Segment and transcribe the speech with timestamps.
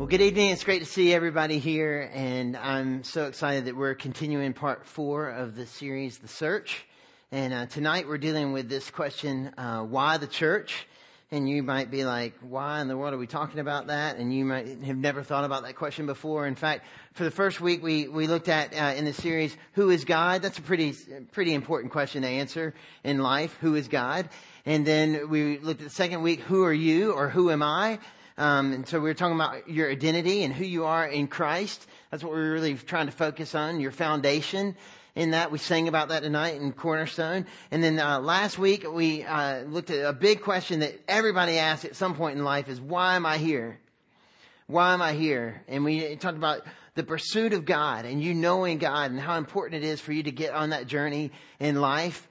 [0.00, 0.48] Well, good evening.
[0.48, 5.28] It's great to see everybody here, and I'm so excited that we're continuing part four
[5.28, 6.86] of the series, The Search.
[7.30, 10.86] And uh, tonight we're dealing with this question, uh, why the church?
[11.30, 14.16] And you might be like, why in the world are we talking about that?
[14.16, 16.46] And you might have never thought about that question before.
[16.46, 19.90] In fact, for the first week we, we looked at uh, in the series, who
[19.90, 20.40] is God?
[20.40, 20.94] That's a pretty,
[21.32, 22.72] pretty important question to answer
[23.04, 23.54] in life.
[23.60, 24.30] Who is God?
[24.64, 27.98] And then we looked at the second week, who are you or who am I?
[28.40, 31.86] Um, and so we were talking about your identity and who you are in Christ.
[32.10, 34.76] That's what we are really trying to focus on, your foundation
[35.14, 35.52] in that.
[35.52, 37.44] We sang about that tonight in Cornerstone.
[37.70, 41.84] And then uh, last week we uh, looked at a big question that everybody asks
[41.84, 43.78] at some point in life is, why am I here?
[44.68, 45.62] Why am I here?
[45.68, 46.62] And we talked about
[46.94, 50.22] the pursuit of God and you knowing God and how important it is for you
[50.22, 52.26] to get on that journey in life.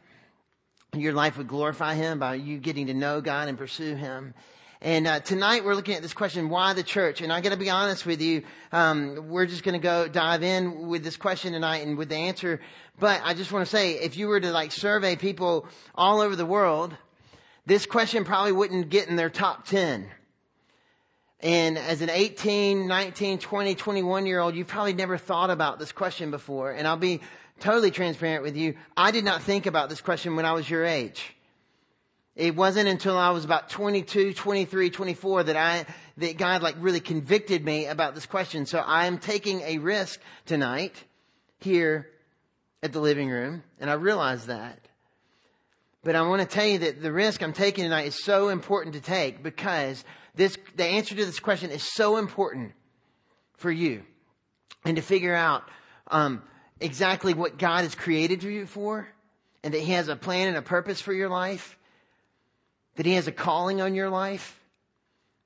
[0.96, 4.34] Your life would glorify Him by you getting to know God and pursue Him.
[4.82, 7.20] And uh, tonight we're looking at this question, why the church?
[7.20, 10.42] And I got to be honest with you, um, we're just going to go dive
[10.42, 12.62] in with this question tonight and with the answer.
[12.98, 16.34] But I just want to say, if you were to like survey people all over
[16.34, 16.96] the world,
[17.66, 20.08] this question probably wouldn't get in their top 10.
[21.42, 25.92] And as an 18, 19, 20, 21 year old, you've probably never thought about this
[25.92, 26.72] question before.
[26.72, 27.20] And I'll be
[27.60, 28.76] totally transparent with you.
[28.96, 31.36] I did not think about this question when I was your age.
[32.40, 37.02] It wasn't until I was about 22, 23, 24 that I, that God like really
[37.02, 38.66] convicted me about this question.
[38.66, 40.96] So I am taking a risk tonight
[41.60, 42.08] here
[42.82, 44.80] at the living room, and I realize that.
[46.02, 48.96] But I want to tell you that the risk I'm taking tonight is so important
[48.96, 52.72] to take because this, the answer to this question is so important
[53.58, 54.04] for you
[54.86, 55.64] and to figure out,
[56.08, 56.42] um,
[56.80, 59.10] exactly what God has created you for
[59.62, 61.76] and that He has a plan and a purpose for your life
[63.00, 64.60] that He has a calling on your life,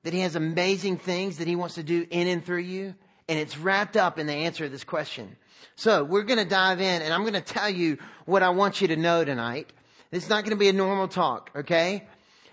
[0.02, 2.96] that He has amazing things that He wants to do in and through you.
[3.28, 5.36] And it's wrapped up in the answer to this question.
[5.76, 8.80] So we're going to dive in and I'm going to tell you what I want
[8.80, 9.72] you to know tonight.
[10.10, 12.08] It's not going to be a normal talk, okay?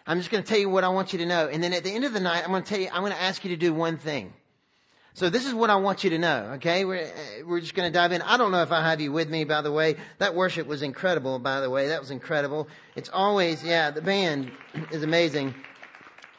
[0.06, 1.48] I'm just going to tell you what I want you to know.
[1.48, 3.12] And then at the end of the night, I'm going to tell you, I'm going
[3.12, 4.32] to ask you to do one thing.
[5.14, 6.86] So this is what I want you to know, okay?
[6.86, 8.22] We're, uh, we're just going to dive in.
[8.22, 9.98] I don't know if I have you with me, by the way.
[10.20, 11.90] That worship was incredible, by the way.
[11.90, 12.70] That was incredible.
[12.96, 14.52] It's always, yeah, the band
[14.90, 15.54] is amazing.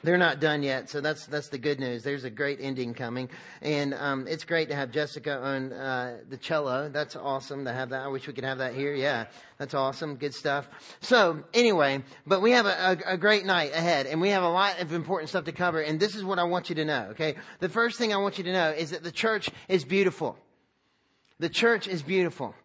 [0.04, 2.02] They're not done yet, so that's that's the good news.
[2.02, 3.28] There's a great ending coming,
[3.60, 6.88] and um, it's great to have Jessica on uh, the cello.
[6.88, 8.02] That's awesome to have that.
[8.02, 8.94] I wish we could have that here.
[8.94, 9.26] Yeah,
[9.58, 10.16] that's awesome.
[10.16, 10.68] Good stuff.
[11.00, 14.48] So anyway, but we have a, a, a great night ahead, and we have a
[14.48, 15.80] lot of important stuff to cover.
[15.80, 17.08] And this is what I want you to know.
[17.10, 20.36] Okay, the first thing I want you to know is that the church is beautiful.
[21.38, 22.56] The church is beautiful.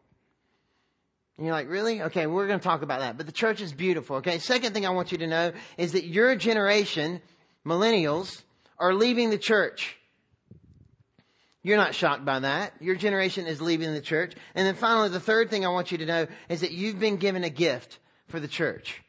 [1.37, 2.01] And you're like, really?
[2.01, 3.15] Okay, we're going to talk about that.
[3.17, 4.17] But the church is beautiful.
[4.17, 4.39] Okay.
[4.39, 7.21] Second thing I want you to know is that your generation,
[7.65, 8.41] millennials,
[8.79, 9.97] are leaving the church.
[11.61, 12.73] You're not shocked by that.
[12.79, 14.33] Your generation is leaving the church.
[14.55, 17.17] And then finally, the third thing I want you to know is that you've been
[17.17, 19.01] given a gift for the church.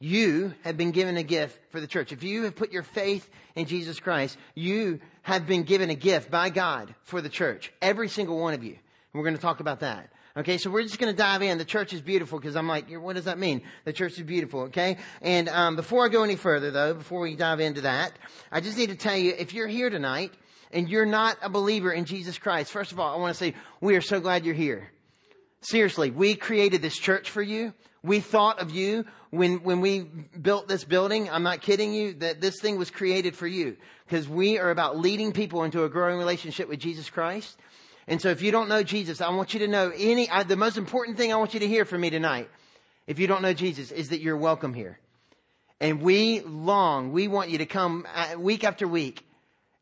[0.00, 2.10] You have been given a gift for the church.
[2.10, 6.30] If you have put your faith in Jesus Christ, you have been given a gift
[6.30, 7.70] by God for the church.
[7.82, 8.72] Every single one of you.
[8.72, 8.78] And
[9.12, 10.10] we're going to talk about that.
[10.36, 11.58] Okay, so we're just going to dive in.
[11.58, 13.62] The church is beautiful because I'm like, what does that mean?
[13.84, 14.62] The church is beautiful.
[14.62, 18.12] Okay, and um, before I go any further, though, before we dive into that,
[18.52, 20.32] I just need to tell you if you're here tonight
[20.70, 23.54] and you're not a believer in Jesus Christ, first of all, I want to say
[23.80, 24.92] we are so glad you're here.
[25.62, 27.74] Seriously, we created this church for you.
[28.02, 31.28] We thought of you when, when we built this building.
[31.28, 33.76] I'm not kidding you that this thing was created for you
[34.06, 37.58] because we are about leading people into a growing relationship with Jesus Christ.
[38.10, 40.56] And so if you don't know Jesus, I want you to know any, I, the
[40.56, 42.50] most important thing I want you to hear from me tonight,
[43.06, 44.98] if you don't know Jesus, is that you're welcome here.
[45.78, 49.24] And we long, we want you to come uh, week after week.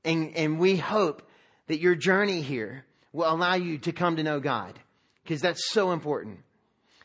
[0.05, 1.27] And, and we hope
[1.69, 2.85] that your journey here
[3.15, 4.79] will allow you to come to know God.
[5.23, 6.41] Because that's so important.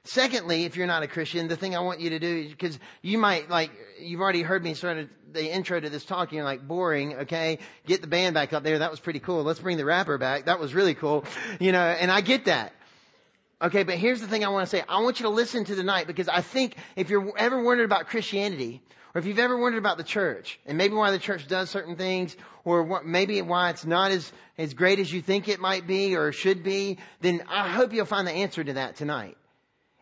[0.06, 2.78] Secondly, if you're not a Christian, the thing I want you to do is because
[3.02, 6.34] you might like, you've already heard me sort of the intro to this talk, and
[6.34, 7.60] you're like, boring, okay?
[7.88, 8.80] Get the band back up there.
[8.80, 9.44] That was pretty cool.
[9.44, 10.46] Let's bring the rapper back.
[10.46, 11.24] That was really cool.
[11.60, 12.74] You know, and I get that.
[13.62, 14.84] Okay, but here's the thing I want to say.
[14.90, 17.86] I want you to listen to the night because I think if you're ever wondered
[17.86, 18.82] about Christianity,
[19.16, 21.96] or if you've ever wondered about the church, and maybe why the church does certain
[21.96, 22.36] things,
[22.66, 26.18] or what, maybe why it's not as, as great as you think it might be
[26.18, 29.38] or should be, then I hope you'll find the answer to that tonight.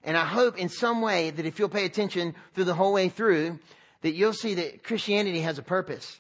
[0.04, 3.10] And I hope in some way that if you'll pay attention through the whole way
[3.10, 3.60] through,
[4.02, 6.20] that you'll see that Christianity has a purpose,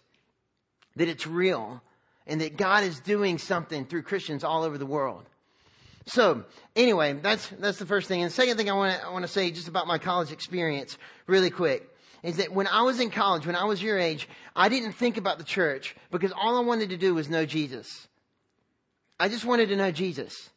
[0.95, 1.81] that it's real,
[2.27, 5.25] and that God is doing something through Christians all over the world.
[6.05, 6.45] So,
[6.75, 8.21] anyway, that's, that's the first thing.
[8.21, 10.31] And the second thing I want to, I want to say just about my college
[10.31, 10.97] experience
[11.27, 11.87] really quick
[12.23, 15.17] is that when I was in college, when I was your age, I didn't think
[15.17, 18.07] about the church because all I wanted to do was know Jesus.
[19.19, 20.49] I just wanted to know Jesus.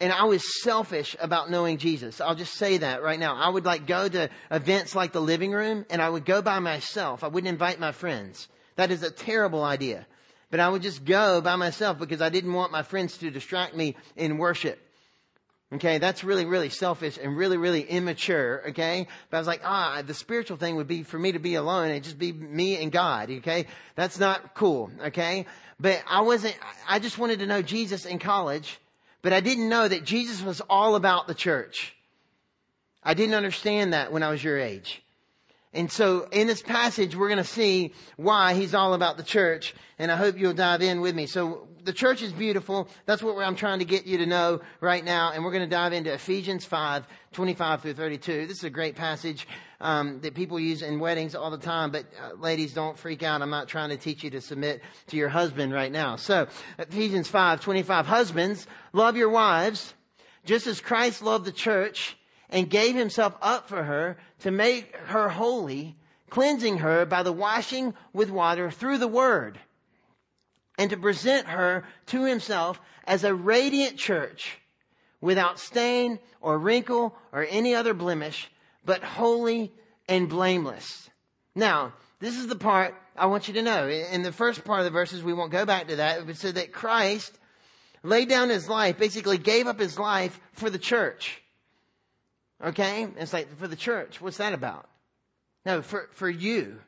[0.00, 2.20] And I was selfish about knowing Jesus.
[2.20, 3.36] I'll just say that right now.
[3.36, 6.58] I would like go to events like the living room and I would go by
[6.58, 7.22] myself.
[7.22, 8.48] I wouldn't invite my friends.
[8.76, 10.06] That is a terrible idea.
[10.50, 13.76] But I would just go by myself because I didn't want my friends to distract
[13.76, 14.80] me in worship.
[15.72, 18.62] Okay, that's really, really selfish and really, really immature.
[18.70, 21.54] Okay, but I was like, ah, the spiritual thing would be for me to be
[21.54, 23.30] alone and just be me and God.
[23.30, 24.90] Okay, that's not cool.
[25.06, 25.46] Okay,
[25.78, 26.56] but I wasn't.
[26.88, 28.80] I just wanted to know Jesus in college,
[29.22, 31.94] but I didn't know that Jesus was all about the church.
[33.02, 35.02] I didn't understand that when I was your age.
[35.72, 39.74] And so in this passage, we're going to see why he's all about the church.
[39.98, 41.26] And I hope you'll dive in with me.
[41.26, 42.88] So the church is beautiful.
[43.06, 45.32] That's what I'm trying to get you to know right now.
[45.32, 48.46] And we're going to dive into Ephesians 5, 25 through 32.
[48.46, 49.46] This is a great passage
[49.80, 51.90] um, that people use in weddings all the time.
[51.90, 53.42] But uh, ladies, don't freak out.
[53.42, 56.16] I'm not trying to teach you to submit to your husband right now.
[56.16, 56.48] So
[56.78, 58.06] Ephesians 5, 25.
[58.06, 59.94] Husbands, love your wives
[60.44, 62.16] just as Christ loved the church
[62.48, 65.96] and gave himself up for her to make her holy,
[66.28, 69.58] cleansing her by the washing with water through the word,
[70.80, 74.56] and to present her to himself as a radiant church
[75.20, 78.50] without stain or wrinkle or any other blemish,
[78.86, 79.70] but holy
[80.08, 81.10] and blameless.
[81.54, 83.90] Now, this is the part I want you to know.
[83.90, 86.26] In the first part of the verses, we won't go back to that.
[86.26, 87.38] but said that Christ
[88.02, 91.42] laid down his life, basically gave up his life for the church.
[92.64, 93.06] Okay?
[93.18, 94.18] It's like for the church.
[94.22, 94.88] What's that about?
[95.66, 96.78] No, for, for you.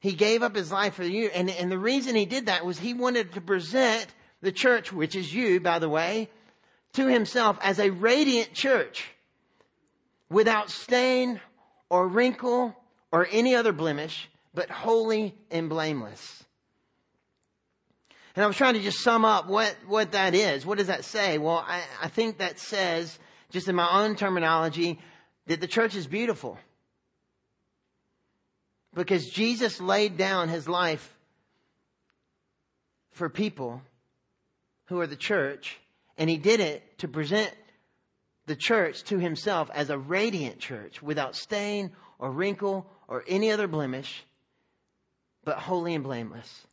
[0.00, 1.30] He gave up his life for you.
[1.34, 4.06] And, and the reason he did that was he wanted to present
[4.40, 6.28] the church, which is you, by the way,
[6.94, 9.08] to himself as a radiant church
[10.30, 11.40] without stain
[11.90, 12.76] or wrinkle
[13.10, 16.44] or any other blemish, but holy and blameless.
[18.36, 20.64] And I was trying to just sum up what, what that is.
[20.64, 21.38] What does that say?
[21.38, 23.18] Well, I, I think that says
[23.50, 24.98] just in my own terminology,
[25.46, 26.58] that the church is beautiful.
[28.94, 31.14] Because Jesus laid down his life
[33.12, 33.82] for people
[34.86, 35.78] who are the church,
[36.16, 37.52] and he did it to present
[38.46, 43.68] the church to himself as a radiant church without stain or wrinkle or any other
[43.68, 44.24] blemish,
[45.44, 46.66] but holy and blameless.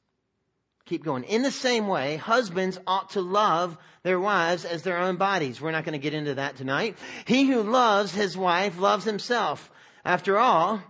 [0.86, 1.24] Keep going.
[1.24, 5.60] In the same way, husbands ought to love their wives as their own bodies.
[5.60, 6.98] We're not going to get into that tonight.
[7.26, 9.72] He who loves his wife loves himself.
[10.06, 10.84] After all,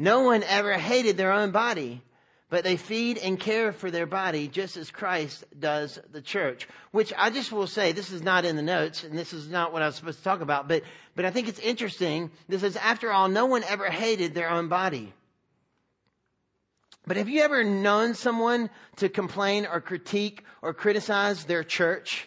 [0.00, 2.00] no one ever hated their own body,
[2.48, 6.66] but they feed and care for their body just as Christ does the church.
[6.90, 9.74] Which I just will say, this is not in the notes, and this is not
[9.74, 12.30] what I was supposed to talk about, but, but I think it's interesting.
[12.48, 15.12] This is, after all, no one ever hated their own body.
[17.06, 22.26] But have you ever known someone to complain or critique or criticize their church?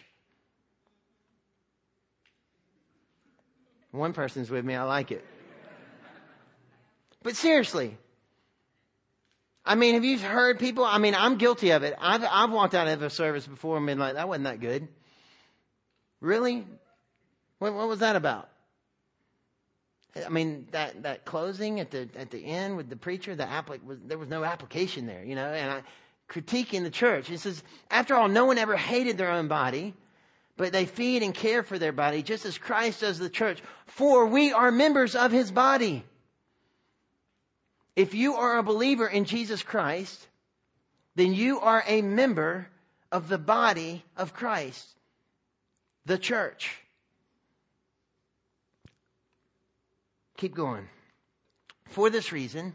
[3.90, 4.76] One person's with me.
[4.76, 5.24] I like it.
[7.24, 7.96] But seriously,
[9.64, 10.84] I mean, have you heard people?
[10.84, 11.96] I mean, I'm guilty of it.
[11.98, 14.86] I've, I've walked out of a service before and been like, that wasn't that good.
[16.20, 16.66] Really?
[17.58, 18.50] What, what was that about?
[20.24, 23.82] I mean, that, that closing at the, at the end with the preacher, the applic-
[23.82, 25.82] was, there was no application there, you know, and I,
[26.28, 27.30] critiquing the church.
[27.30, 29.94] It says, after all, no one ever hated their own body,
[30.58, 33.62] but they feed and care for their body just as Christ does the church.
[33.86, 36.04] For we are members of his body.
[37.96, 40.26] If you are a believer in Jesus Christ,
[41.14, 42.68] then you are a member
[43.12, 44.88] of the body of Christ,
[46.04, 46.76] the church.
[50.36, 50.88] Keep going.
[51.90, 52.74] For this reason,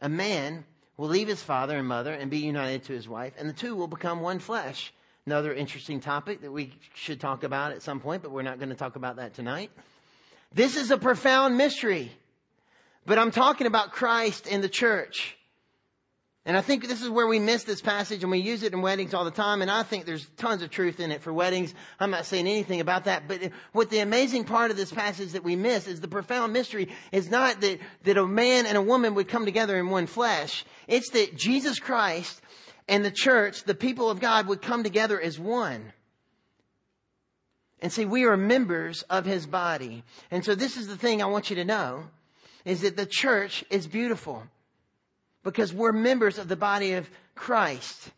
[0.00, 0.64] a man
[0.98, 3.74] will leave his father and mother and be united to his wife, and the two
[3.74, 4.92] will become one flesh.
[5.24, 8.68] Another interesting topic that we should talk about at some point, but we're not going
[8.70, 9.70] to talk about that tonight.
[10.52, 12.12] This is a profound mystery,
[13.08, 15.34] but I'm talking about Christ and the church.
[16.44, 18.82] And I think this is where we miss this passage and we use it in
[18.82, 19.60] weddings all the time.
[19.62, 21.74] And I think there's tons of truth in it for weddings.
[21.98, 23.26] I'm not saying anything about that.
[23.26, 26.88] But what the amazing part of this passage that we miss is the profound mystery
[27.10, 30.64] is not that, that a man and a woman would come together in one flesh.
[30.86, 32.40] It's that Jesus Christ
[32.88, 35.92] and the church, the people of God would come together as one.
[37.80, 40.02] And see, we are members of his body.
[40.30, 42.04] And so this is the thing I want you to know
[42.68, 44.42] is that the church is beautiful
[45.42, 48.10] because we're members of the body of Christ.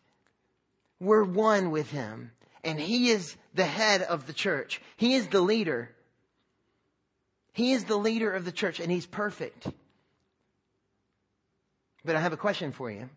[0.98, 2.32] We're one with him.
[2.64, 4.80] And he is the head of the church.
[4.96, 5.90] He is the leader.
[7.52, 9.68] He is the leader of the church and he's perfect.
[12.04, 13.08] But I have a question for you.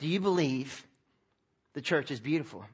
[0.00, 0.86] Do you believe
[1.72, 2.66] the church is beautiful?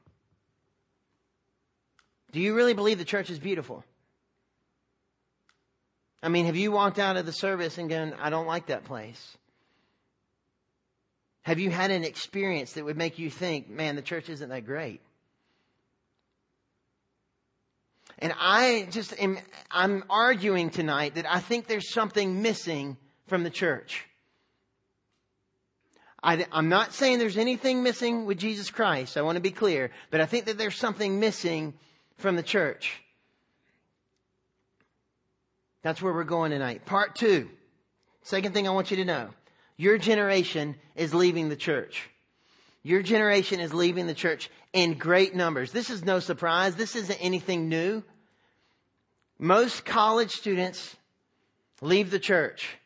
[2.33, 3.85] Do you really believe the church is beautiful?
[6.21, 8.85] I mean, have you walked out of the service and gone, I don't like that
[8.85, 9.37] place?
[11.43, 14.65] Have you had an experience that would make you think, man, the church isn't that
[14.65, 15.01] great?
[18.19, 19.37] And I just am,
[19.69, 22.97] I'm arguing tonight that I think there's something missing
[23.27, 24.05] from the church.
[26.23, 29.17] I, am not saying there's anything missing with Jesus Christ.
[29.17, 31.75] I want to be clear, but I think that there's something missing
[32.17, 33.03] from the church.
[35.83, 36.85] That's where we're going tonight.
[36.85, 37.49] Part two.
[38.23, 39.29] Second thing I want you to know.
[39.77, 42.09] Your generation is leaving the church.
[42.83, 45.71] Your generation is leaving the church in great numbers.
[45.71, 46.75] This is no surprise.
[46.75, 48.03] This isn't anything new.
[49.39, 50.95] Most college students
[51.81, 52.77] leave the church.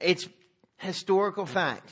[0.00, 0.28] It's
[0.78, 1.90] historical fact.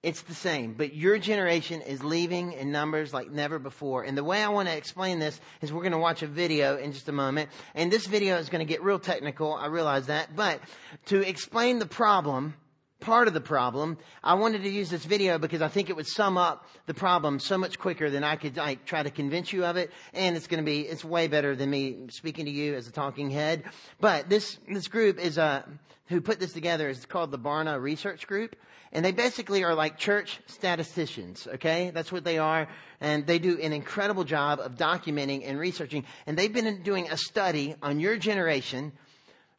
[0.00, 4.04] It's the same, but your generation is leaving in numbers like never before.
[4.04, 6.76] And the way I want to explain this is we're going to watch a video
[6.76, 7.50] in just a moment.
[7.74, 9.54] And this video is going to get real technical.
[9.54, 10.36] I realize that.
[10.36, 10.60] But
[11.06, 12.54] to explain the problem,
[13.00, 13.98] part of the problem.
[14.24, 17.38] I wanted to use this video because I think it would sum up the problem
[17.38, 19.92] so much quicker than I could like, try to convince you of it.
[20.12, 22.92] And it's going to be, it's way better than me speaking to you as a
[22.92, 23.64] talking head.
[24.00, 25.62] But this, this group is, uh,
[26.06, 28.56] who put this together is called the Barna Research Group.
[28.90, 31.90] And they basically are like church statisticians, okay?
[31.90, 32.68] That's what they are.
[33.00, 36.04] And they do an incredible job of documenting and researching.
[36.26, 38.92] And they've been doing a study on your generation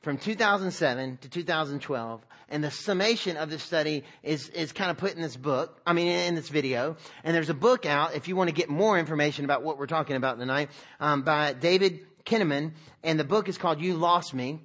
[0.01, 2.25] from 2007 to 2012.
[2.51, 5.93] And the summation of this study is, is kind of put in this book, I
[5.93, 6.97] mean, in this video.
[7.23, 9.87] And there's a book out, if you want to get more information about what we're
[9.87, 12.73] talking about tonight, um, by David Kinnaman.
[13.03, 14.61] And the book is called You Lost Me.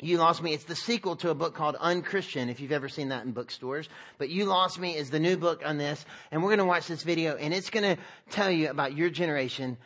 [0.00, 0.52] You Lost Me.
[0.52, 3.88] It's the sequel to a book called Unchristian, if you've ever seen that in bookstores.
[4.18, 6.04] But You Lost Me is the new book on this.
[6.30, 9.10] And we're going to watch this video, and it's going to tell you about your
[9.10, 9.78] generation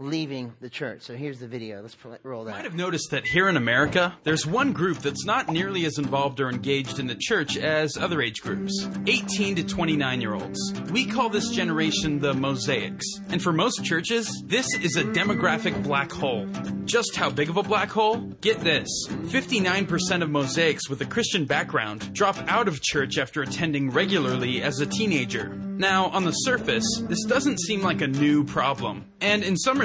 [0.00, 1.02] leaving the church.
[1.02, 1.82] So here's the video.
[1.82, 2.50] Let's roll that.
[2.50, 5.98] You might have noticed that here in America, there's one group that's not nearly as
[5.98, 10.58] involved or engaged in the church as other age groups 18 to 29 year olds.
[10.90, 13.06] We call this generation the Mosaics.
[13.28, 16.46] And for most churches, this is a demographic black hole.
[16.86, 18.16] Just how big of a black hole?
[18.40, 23.90] Get this 59% of Mosaics with a Christian background drop out of church after attending
[23.90, 25.54] regularly as a teenager.
[25.80, 29.06] Now, on the surface, this doesn't seem like a new problem.
[29.20, 29.78] And in some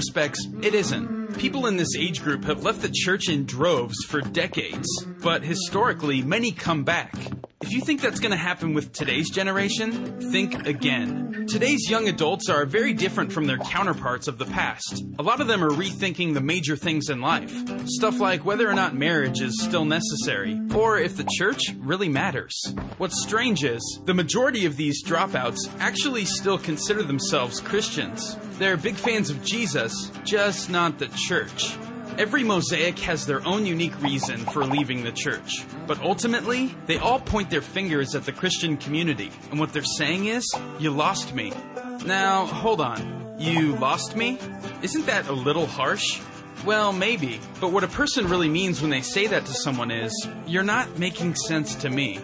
[0.62, 1.38] it isn't.
[1.38, 4.88] People in this age group have left the church in droves for decades,
[5.22, 7.14] but historically, many come back.
[7.62, 11.46] If you think that's going to happen with today's generation, think again.
[11.48, 15.06] Today's young adults are very different from their counterparts of the past.
[15.18, 17.54] A lot of them are rethinking the major things in life.
[17.88, 22.76] Stuff like whether or not marriage is still necessary, or if the church really matters.
[22.98, 28.38] What's strange is, the majority of these dropouts actually still consider themselves Christians.
[28.60, 31.78] They're big fans of Jesus, just not the church.
[32.18, 35.66] Every mosaic has their own unique reason for leaving the church.
[35.86, 39.32] But ultimately, they all point their fingers at the Christian community.
[39.52, 40.46] And what they're saying is,
[40.80, 41.52] you lost me.
[42.06, 43.36] Now, hold on.
[43.38, 44.40] You lost me?
[44.82, 46.22] Isn't that a little harsh?
[46.66, 47.40] Well, maybe.
[47.60, 50.98] But what a person really means when they say that to someone is, you're not
[50.98, 52.20] making sense to me.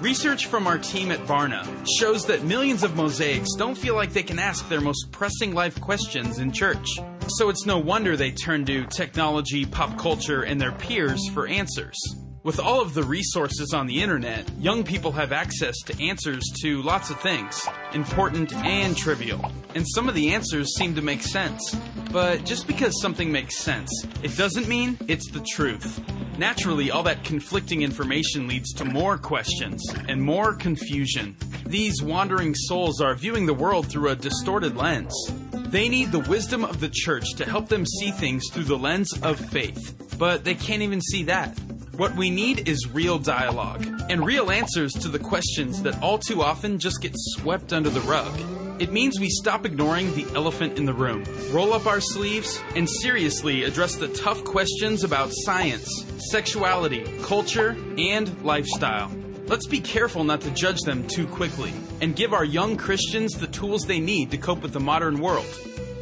[0.00, 1.66] Research from our team at Barna
[1.98, 5.80] shows that millions of mosaics don't feel like they can ask their most pressing life
[5.80, 6.98] questions in church.
[7.28, 11.96] So it's no wonder they turn to technology, pop culture, and their peers for answers.
[12.46, 16.80] With all of the resources on the internet, young people have access to answers to
[16.82, 17.60] lots of things,
[17.92, 19.44] important and trivial.
[19.74, 21.74] And some of the answers seem to make sense.
[22.12, 23.90] But just because something makes sense,
[24.22, 26.00] it doesn't mean it's the truth.
[26.38, 31.36] Naturally, all that conflicting information leads to more questions and more confusion.
[31.66, 35.12] These wandering souls are viewing the world through a distorted lens.
[35.50, 39.12] They need the wisdom of the church to help them see things through the lens
[39.24, 41.58] of faith, but they can't even see that.
[41.96, 46.42] What we need is real dialogue and real answers to the questions that all too
[46.42, 48.38] often just get swept under the rug.
[48.78, 52.86] It means we stop ignoring the elephant in the room, roll up our sleeves, and
[52.86, 59.10] seriously address the tough questions about science, sexuality, culture, and lifestyle.
[59.46, 61.72] Let's be careful not to judge them too quickly
[62.02, 65.46] and give our young Christians the tools they need to cope with the modern world.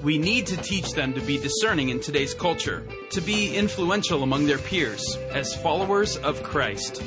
[0.05, 4.45] We need to teach them to be discerning in today's culture, to be influential among
[4.45, 7.03] their peers as followers of Christ.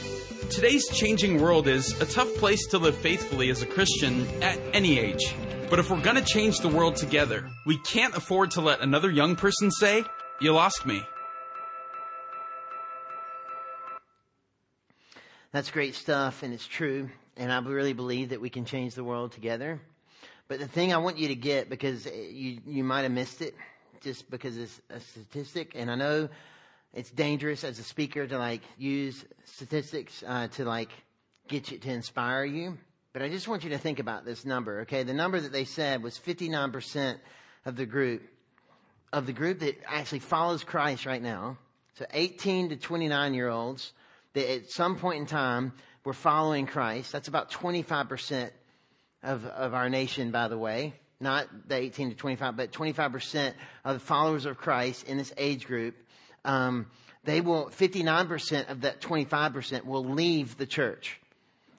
[0.49, 4.97] Today's changing world is a tough place to live faithfully as a Christian at any
[4.97, 5.35] age.
[5.69, 9.11] But if we're going to change the world together, we can't afford to let another
[9.11, 10.03] young person say,
[10.41, 11.03] You lost me.
[15.51, 17.11] That's great stuff, and it's true.
[17.35, 19.79] And I really believe that we can change the world together.
[20.47, 23.55] But the thing I want you to get, because you, you might have missed it,
[24.01, 26.29] just because it's a statistic, and I know
[26.93, 30.89] it's dangerous as a speaker to like use statistics uh, to like
[31.47, 32.77] get you to inspire you.
[33.13, 35.03] But I just want you to think about this number, okay?
[35.03, 37.17] The number that they said was 59%
[37.65, 38.21] of the group,
[39.11, 41.57] of the group that actually follows Christ right now.
[41.95, 43.91] So 18 to 29 year olds
[44.33, 45.73] that at some point in time
[46.03, 47.11] were following Christ.
[47.11, 48.51] That's about 25%
[49.23, 50.93] of, of our nation, by the way.
[51.19, 55.65] Not the 18 to 25, but 25% of the followers of Christ in this age
[55.65, 55.95] group.
[56.45, 56.87] Um,
[57.23, 61.19] they will, 59% of that 25% will leave the church.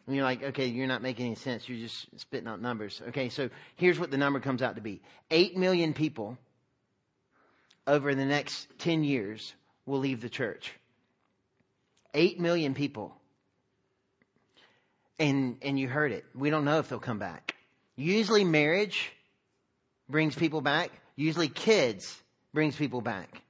[0.07, 1.69] And you're like, okay, you're not making any sense.
[1.69, 3.01] You're just spitting out numbers.
[3.09, 6.39] Okay, so here's what the number comes out to be 8 million people
[7.87, 9.55] over the next 10 years
[9.87, 10.73] will leave the church.
[12.15, 13.18] 8 million people.
[15.19, 16.25] And, and you heard it.
[16.35, 17.57] We don't know if they'll come back.
[17.97, 19.11] Usually marriage
[20.09, 20.91] brings people back.
[21.17, 22.23] Usually kids
[22.55, 23.43] brings people back.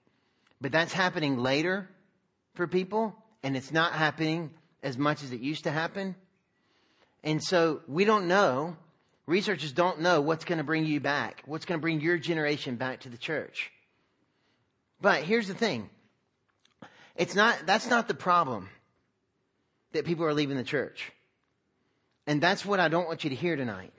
[0.61, 1.89] But that's happening later
[2.55, 4.51] for people and it's not happening
[4.83, 6.15] as much as it used to happen.
[7.23, 8.77] And so we don't know.
[9.27, 12.77] Researchers don't know what's going to bring you back, what's going to bring your generation
[12.77, 13.71] back to the church.
[15.01, 15.91] But here's the thing.
[17.15, 18.69] It's not, that's not the problem
[19.93, 21.13] that people are leaving the church.
[22.29, 23.95] And that's what I don't want you to hear tonight.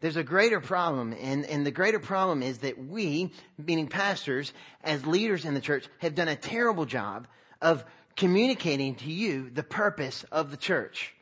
[0.00, 5.06] There's a greater problem, and, and the greater problem is that we, meaning pastors, as
[5.06, 7.28] leaders in the church, have done a terrible job
[7.60, 7.84] of
[8.16, 11.14] communicating to you the purpose of the church.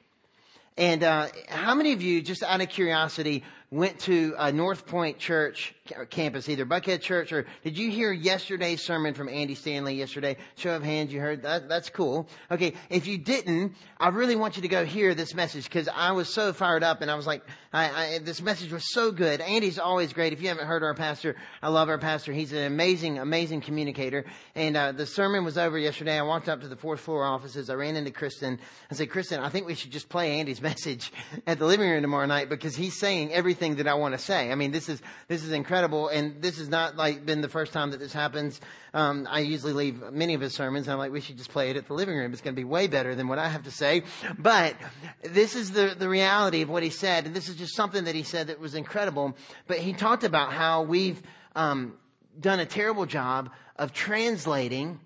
[0.76, 5.19] And uh, how many of you, just out of curiosity, went to a North Point
[5.19, 5.75] Church
[6.11, 10.37] campus, either Buckhead Church or did you hear yesterday's sermon from Andy Stanley yesterday?
[10.57, 11.71] Show of hands, you heard that?
[11.71, 12.29] That's cool.
[12.50, 16.12] Okay, if you didn't, I really want you to go hear this message because I
[16.12, 19.41] was so fired up and I was like, I, I, this message was so good.
[19.41, 20.35] Andy's always great.
[20.35, 22.33] If you haven't heard our pastor, I love our pastor.
[22.33, 24.26] He's an amazing, amazing communicator.
[24.54, 26.19] And uh, the sermon was over yesterday.
[26.19, 27.71] I walked up to the fourth floor offices.
[27.71, 28.61] I ran into Kristen.
[28.91, 31.11] I said, Kristen, I think we should just play Andy's message
[31.47, 34.51] at the living room tomorrow night because he's saying everything that I want to say.
[34.51, 36.09] I mean, this is, this is incredible.
[36.09, 38.61] And this has not like been the first time that this happens.
[38.93, 40.89] Um, I usually leave many of his sermons.
[40.89, 42.33] I'm like, we should just play it at the living room.
[42.33, 44.03] It's going to be way better than what I have to say.
[44.39, 44.77] But
[45.23, 47.27] this is the, the reality of what he said.
[47.27, 49.37] And this is just something that he said that was incredible.
[49.67, 51.23] But he talked about how we've,
[51.55, 51.95] um,
[52.39, 55.01] done a terrible job of translating,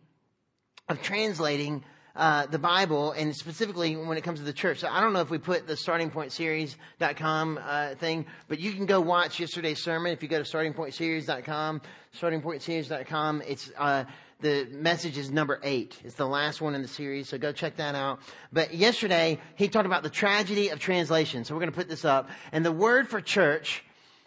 [0.88, 1.84] of translating
[2.16, 4.78] uh, the Bible and specifically when it comes to the church.
[4.80, 9.00] So I don't know if we put the startingpointseries.com uh, thing, but you can go
[9.00, 11.82] watch yesterday's sermon if you go to startingpointseries.com,
[12.18, 13.42] startingpointseries.com.
[13.46, 14.04] It's uh,
[14.40, 15.98] the message is number eight.
[16.04, 18.20] It's the last one in the series, so go check that out.
[18.52, 21.44] But yesterday he talked about the tragedy of translation.
[21.44, 23.82] So we're going to put this up, and the word for church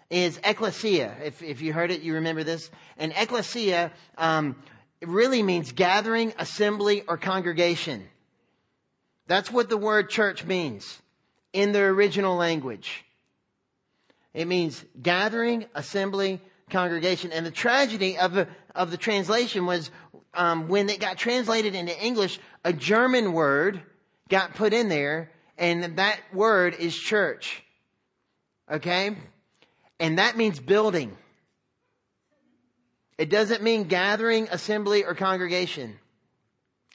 [0.09, 1.15] is ecclesia.
[1.23, 2.71] If, if you heard it, you remember this.
[2.97, 4.55] And ecclesia um,
[5.01, 8.07] it really means gathering, assembly, or congregation.
[9.27, 10.99] That's what the word church means
[11.53, 13.05] in the original language.
[14.33, 17.31] It means gathering, assembly, congregation.
[17.31, 19.89] And the tragedy of the, of the translation was
[20.33, 23.81] um, when it got translated into English, a German word
[24.29, 27.63] got put in there, and that word is church.
[28.69, 29.15] Okay?
[29.99, 31.17] And that means building.
[33.19, 35.99] It doesn't mean gathering, assembly, or congregation.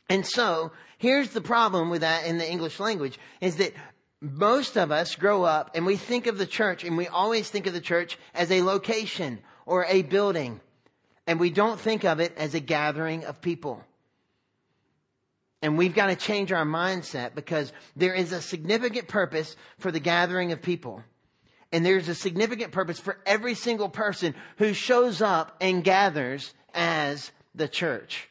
[0.08, 3.74] And so, here's the problem with that in the English language, is that
[4.22, 7.66] most of us grow up and we think of the church and we always think
[7.66, 10.62] of the church as a location or a building.
[11.26, 13.84] And we don't think of it as a gathering of people.
[15.60, 20.00] And we've got to change our mindset because there is a significant purpose for the
[20.00, 21.02] gathering of people.
[21.74, 27.32] And there's a significant purpose for every single person who shows up and gathers as
[27.52, 28.28] the church.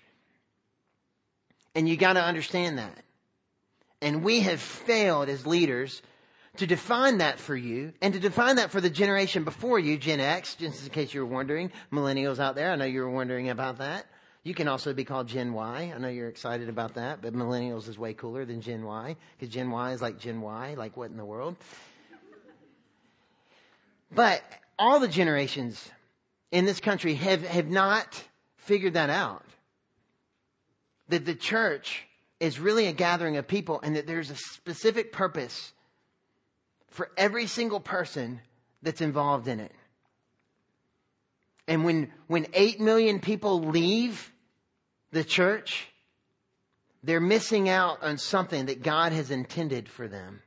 [1.75, 3.03] And you got to understand that.
[4.01, 6.01] And we have failed as leaders
[6.56, 10.21] to define that for you and to define that for the generation before you, Gen
[10.21, 12.71] X, just in case you were wondering, millennials out there.
[12.71, 14.06] I know you were wondering about that.
[14.43, 15.91] You can also be called Gen Y.
[15.93, 19.53] I know you're excited about that, but millennials is way cooler than Gen Y because
[19.53, 21.58] Gen Y is like Gen Y, like what in the world?
[24.15, 24.43] But
[24.78, 25.89] all the generations
[26.52, 28.23] in this country have, have not
[28.58, 29.45] figured that out.
[31.10, 32.06] That the church
[32.39, 35.73] is really a gathering of people and that there's a specific purpose
[36.89, 38.39] for every single person
[38.82, 39.71] that's involved in it.
[41.67, 44.32] And when, when 8 million people leave
[45.12, 45.88] the church,
[47.04, 50.41] they're missing out on something that God has intended for them.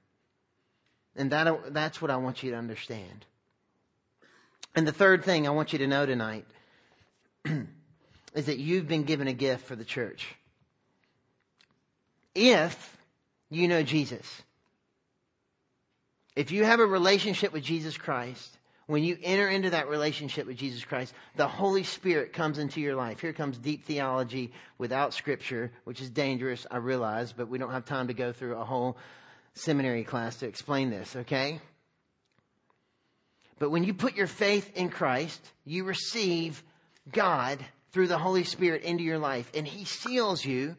[1.16, 3.24] And that, that's what I want you to understand.
[4.76, 6.44] And the third thing I want you to know tonight
[8.34, 10.36] is that you've been given a gift for the church.
[12.34, 12.98] If
[13.48, 14.42] you know Jesus,
[16.36, 20.58] if you have a relationship with Jesus Christ, when you enter into that relationship with
[20.58, 23.20] Jesus Christ, the Holy Spirit comes into your life.
[23.20, 27.86] Here comes deep theology without scripture, which is dangerous, I realize, but we don't have
[27.86, 28.98] time to go through a whole
[29.54, 31.60] seminary class to explain this, okay?
[33.58, 36.62] But when you put your faith in Christ, you receive
[37.10, 37.58] God
[37.92, 40.76] through the Holy Spirit into your life, and He seals you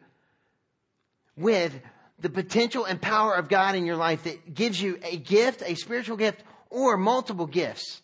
[1.36, 1.74] with
[2.20, 5.74] the potential and power of God in your life that gives you a gift, a
[5.74, 8.02] spiritual gift, or multiple gifts.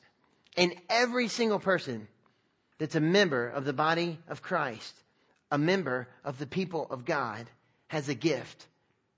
[0.57, 2.07] And every single person
[2.79, 4.95] that's a member of the body of Christ,
[5.51, 7.47] a member of the people of God,
[7.89, 8.67] has a gift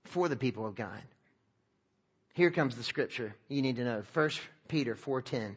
[0.03, 1.01] for the people of God.
[2.33, 4.03] Here comes the scripture you need to know.
[4.13, 4.29] 1
[4.67, 5.55] Peter 4:10.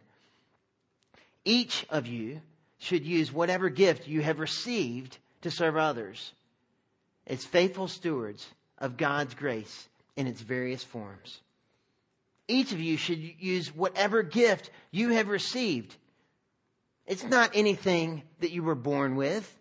[1.44, 2.42] Each of you
[2.78, 6.32] should use whatever gift you have received to serve others
[7.26, 8.46] as faithful stewards
[8.78, 11.40] of God's grace in its various forms.
[12.48, 15.94] Each of you should use whatever gift you have received.
[17.06, 19.56] It's not anything that you were born with.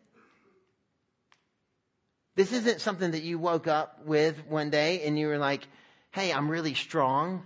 [2.35, 5.67] This isn't something that you woke up with one day and you were like,
[6.11, 7.43] hey, I'm really strong.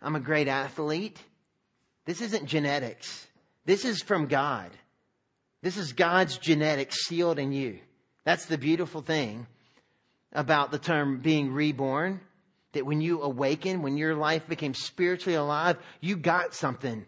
[0.00, 1.18] I'm a great athlete.
[2.04, 3.26] This isn't genetics.
[3.64, 4.70] This is from God.
[5.60, 7.80] This is God's genetics sealed in you.
[8.24, 9.46] That's the beautiful thing
[10.32, 12.20] about the term being reborn.
[12.72, 17.06] That when you awaken, when your life became spiritually alive, you got something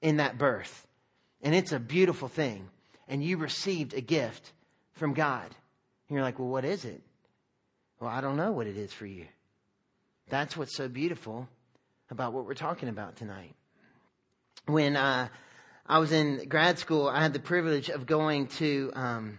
[0.00, 0.86] in that birth.
[1.42, 2.68] And it's a beautiful thing.
[3.08, 4.52] And you received a gift
[4.94, 5.44] from God.
[5.44, 7.02] And you're like, well, what is it?
[8.00, 9.26] Well, I don't know what it is for you.
[10.28, 11.48] That's what's so beautiful
[12.12, 13.54] about what we're talking about tonight.
[14.66, 15.28] When uh,
[15.86, 19.38] I was in grad school, I had the privilege of going to um,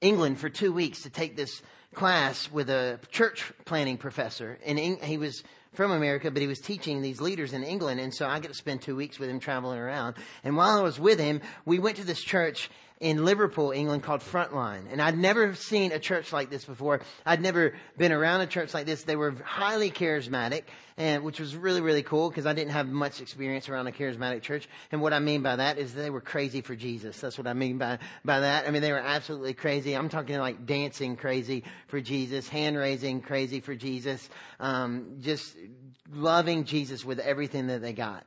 [0.00, 1.62] England for two weeks to take this
[1.94, 4.58] class with a church planning professor.
[4.64, 8.00] And he was from America, but he was teaching these leaders in England.
[8.00, 10.16] And so I got to spend two weeks with him traveling around.
[10.42, 14.20] And while I was with him, we went to this church in Liverpool, England called
[14.20, 14.82] Frontline.
[14.92, 17.00] And I'd never seen a church like this before.
[17.24, 19.04] I'd never been around a church like this.
[19.04, 20.64] They were highly charismatic,
[20.98, 24.42] and which was really, really cool because I didn't have much experience around a charismatic
[24.42, 24.68] church.
[24.92, 27.18] And what I mean by that is they were crazy for Jesus.
[27.18, 28.68] That's what I mean by, by that.
[28.68, 29.94] I mean, they were absolutely crazy.
[29.94, 34.28] I'm talking like dancing crazy for Jesus, hand raising crazy for Jesus,
[34.60, 35.56] um, just
[36.12, 38.26] loving Jesus with everything that they got.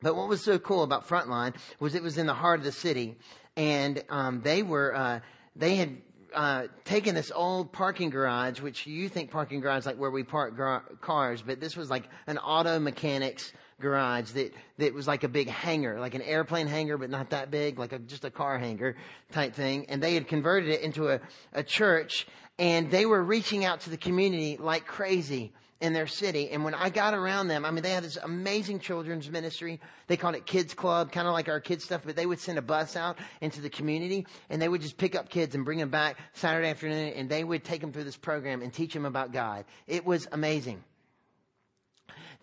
[0.00, 2.72] But what was so cool about Frontline was it was in the heart of the
[2.72, 3.16] city
[3.56, 5.20] and um, they were uh,
[5.56, 5.96] they had
[6.34, 10.56] uh, taken this old parking garage, which you think parking garage like where we park
[10.56, 15.28] gar- cars, but this was like an auto mechanics garage that that was like a
[15.28, 18.58] big hangar, like an airplane hangar, but not that big, like a, just a car
[18.58, 18.96] hangar
[19.32, 19.86] type thing.
[19.88, 21.20] And they had converted it into a,
[21.52, 22.26] a church,
[22.58, 26.48] and they were reaching out to the community like crazy in their city.
[26.50, 29.80] And when I got around them, I mean, they had this amazing children's ministry.
[30.06, 32.56] They called it Kids Club, kind of like our kids stuff, but they would send
[32.56, 35.78] a bus out into the community and they would just pick up kids and bring
[35.78, 39.04] them back Saturday afternoon and they would take them through this program and teach them
[39.04, 39.64] about God.
[39.88, 40.84] It was amazing.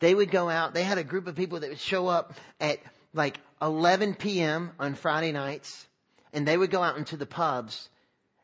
[0.01, 0.73] They would go out.
[0.73, 2.79] They had a group of people that would show up at
[3.13, 4.71] like 11 p.m.
[4.77, 5.87] on Friday nights
[6.33, 7.87] and they would go out into the pubs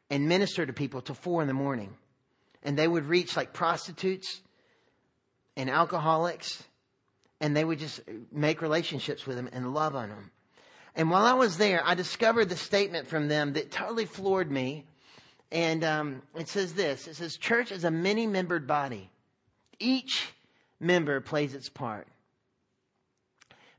[0.10, 1.98] and minister to people till four in the morning.
[2.64, 4.42] And they would reach like prostitutes
[5.58, 6.64] and alcoholics,
[7.40, 10.32] and they would just make relationships with them and love on them.
[10.96, 14.86] And while I was there, I discovered the statement from them that totally floored me.
[15.52, 19.10] And um, it says this it says, Church is a many membered body,
[19.80, 20.30] each
[20.80, 22.08] member plays its part.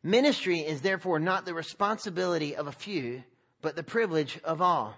[0.03, 3.25] Ministry is therefore not the responsibility of a few,
[3.61, 4.95] but the privilege of all.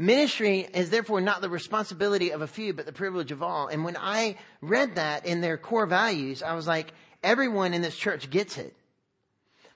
[0.00, 3.66] Ministry is therefore not the responsibility of a few, but the privilege of all.
[3.66, 7.96] And when I read that in their core values, I was like, everyone in this
[7.96, 8.74] church gets it.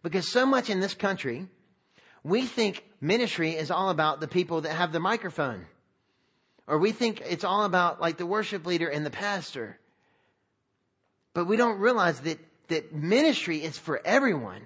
[0.02, 1.46] Because so much in this country,
[2.22, 5.66] we think ministry is all about the people that have the microphone.
[6.66, 9.78] Or we think it's all about like the worship leader and the pastor.
[11.34, 14.62] But we don't realize that, that ministry is for everyone.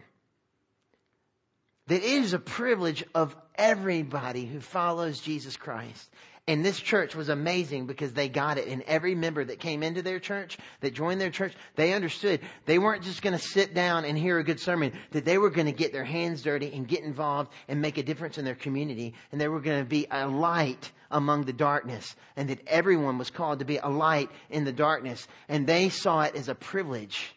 [1.88, 6.09] That it is a privilege of everybody who follows Jesus Christ.
[6.48, 8.68] And this church was amazing because they got it.
[8.68, 12.79] And every member that came into their church, that joined their church, they understood they
[12.79, 15.66] weren't just going to sit down and hear a good sermon, that they were going
[15.66, 19.12] to get their hands dirty and get involved and make a difference in their community.
[19.31, 22.16] And they were going to be a light among the darkness.
[22.35, 25.29] And that everyone was called to be a light in the darkness.
[25.51, 27.35] And they saw it as a privilege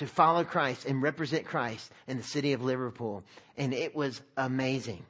[0.00, 3.22] to follow Christ and represent Christ in the city of Liverpool.
[3.58, 5.04] And it was amazing.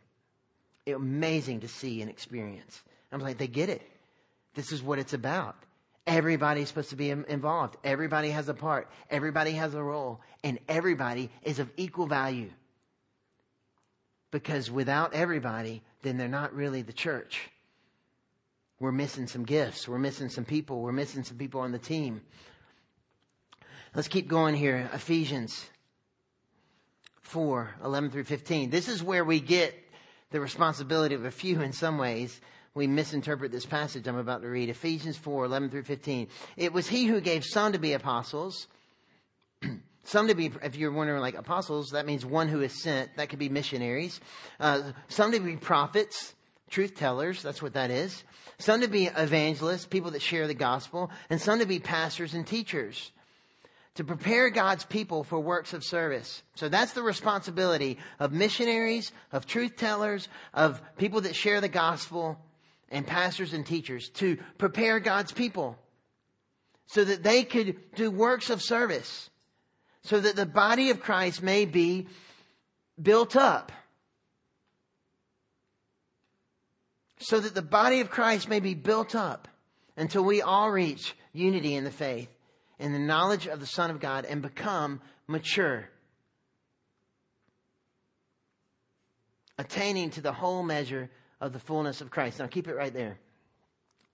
[0.84, 2.82] It, Amazing to see and experience.
[3.12, 3.82] I'm like, they get it.
[4.54, 5.54] This is what it's about.
[6.08, 7.76] Everybody's supposed to be involved.
[7.84, 8.90] Everybody has a part.
[9.10, 10.20] Everybody has a role.
[10.42, 12.50] And everybody is of equal value.
[14.32, 17.48] Because without everybody, then they're not really the church.
[18.80, 19.86] We're missing some gifts.
[19.86, 20.80] We're missing some people.
[20.80, 22.22] We're missing some people on the team.
[23.92, 24.88] Let's keep going here.
[24.92, 25.68] Ephesians
[27.22, 28.70] 4 11 through 15.
[28.70, 29.74] This is where we get
[30.30, 32.40] the responsibility of a few in some ways
[32.72, 34.68] we misinterpret this passage I'm about to read.
[34.68, 36.28] Ephesians 4, 11 through 15.
[36.56, 38.68] It was he who gave some to be apostles,
[40.04, 43.16] some to be, if you're wondering like apostles, that means one who is sent.
[43.16, 44.20] That could be missionaries.
[44.60, 46.32] Uh, some to be prophets,
[46.70, 47.42] truth tellers.
[47.42, 48.22] That's what that is.
[48.58, 52.46] Some to be evangelists, people that share the gospel, and some to be pastors and
[52.46, 53.10] teachers
[54.00, 56.42] to prepare God's people for works of service.
[56.54, 62.38] So that's the responsibility of missionaries, of truth tellers, of people that share the gospel,
[62.88, 65.76] and pastors and teachers to prepare God's people
[66.86, 69.28] so that they could do works of service,
[70.02, 72.06] so that the body of Christ may be
[73.02, 73.70] built up.
[77.18, 79.46] So that the body of Christ may be built up
[79.94, 82.30] until we all reach unity in the faith
[82.80, 85.88] and the knowledge of the Son of God and become mature,
[89.58, 92.38] attaining to the whole measure of the fullness of Christ.
[92.38, 93.18] Now keep it right there.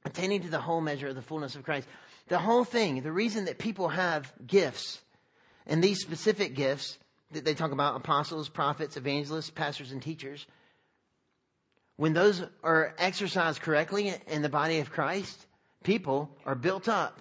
[0.05, 1.89] Attaining to the whole measure of the fullness of Christ.
[2.29, 5.01] The whole thing, the reason that people have gifts,
[5.67, 6.99] and these specific gifts
[7.33, 10.45] that they talk about apostles, prophets, evangelists, pastors, and teachers,
[11.97, 15.47] when those are exercised correctly in the body of Christ,
[15.83, 17.21] people are built up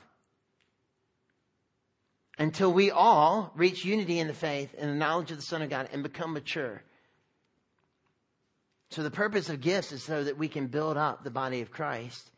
[2.38, 5.69] until we all reach unity in the faith and the knowledge of the Son of
[5.69, 6.82] God and become mature.
[8.89, 11.71] So the purpose of gifts is so that we can build up the body of
[11.71, 12.30] Christ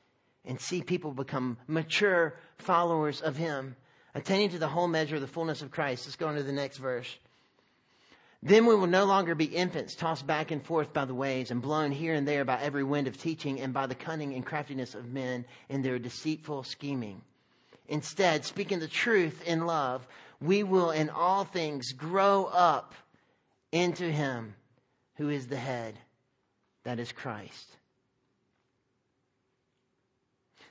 [0.45, 3.75] and see people become mature followers of Him,
[4.15, 6.07] attaining to the whole measure of the fullness of Christ.
[6.07, 7.17] Let's go on to the next verse.
[8.43, 11.61] Then we will no longer be infants tossed back and forth by the waves and
[11.61, 14.95] blown here and there by every wind of teaching and by the cunning and craftiness
[14.95, 17.21] of men in their deceitful scheming.
[17.87, 20.05] Instead, speaking the truth in love,
[20.41, 22.93] we will in all things grow up
[23.71, 24.55] into Him
[25.15, 25.97] who is the head
[26.83, 27.69] that is Christ.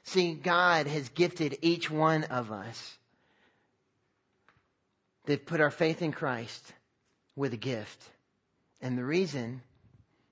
[0.02, 2.96] See, God has gifted each one of us.
[5.24, 6.72] They've put our faith in Christ
[7.34, 8.04] with a gift.
[8.80, 9.62] And the reason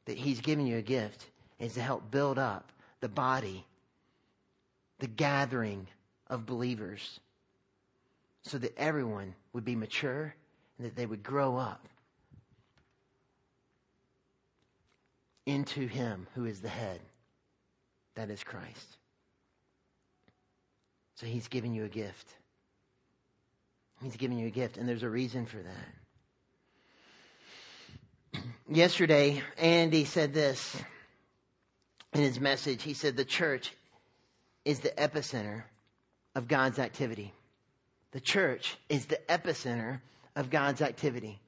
[0.05, 1.27] that He's given you a gift
[1.59, 2.71] is to help build up
[3.01, 3.67] the body,
[5.01, 5.89] the gathering
[6.29, 7.21] of believers,
[8.43, 10.35] so that everyone would be mature
[10.79, 11.89] and that they would grow up
[15.47, 17.01] into him who is the head.
[18.15, 18.97] That is Christ.
[21.17, 22.29] So he's giving you a gift.
[24.03, 25.59] He's giving you a gift, and there's a reason for
[28.33, 28.43] that.
[28.69, 30.77] Yesterday, Andy said this
[32.13, 32.83] in his message.
[32.83, 33.75] He said, The church
[34.65, 35.65] is the epicenter
[36.35, 37.33] of God's activity.
[38.13, 40.01] The church is the epicenter
[40.37, 41.41] of God's activity.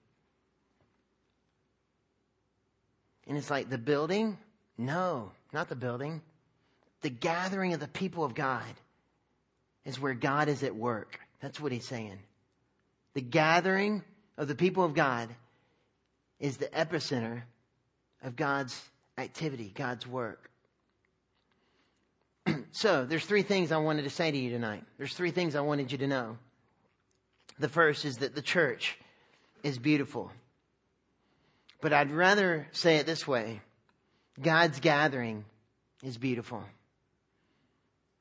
[3.27, 4.39] And it's like the building?
[4.79, 6.23] No, not the building.
[7.03, 8.65] The gathering of the people of God
[9.85, 11.19] is where God is at work.
[11.41, 12.19] That's what he's saying.
[13.15, 14.03] The gathering
[14.37, 15.29] of the people of God
[16.39, 17.43] is the epicenter
[18.23, 18.81] of God's
[19.17, 20.51] activity, God's work.
[22.77, 24.85] So, there's three things I wanted to say to you tonight.
[24.99, 26.37] There's three things I wanted you to know.
[27.59, 28.99] The first is that the church
[29.63, 30.31] is beautiful.
[31.81, 33.63] But I'd rather say it this way
[34.43, 35.47] God's gathering
[36.03, 36.63] is beautiful.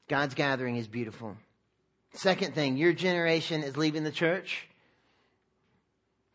[0.07, 1.35] God's gathering is beautiful.
[2.13, 4.69] Second thing, your generation is leaving the church,